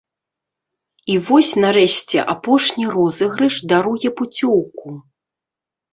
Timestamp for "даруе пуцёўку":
3.75-4.87